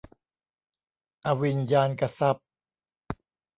[1.25, 2.47] อวิญญาณกทรัพย์